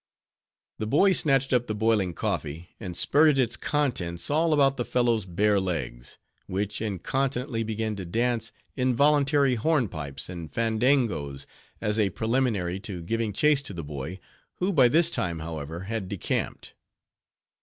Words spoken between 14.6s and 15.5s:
by this time,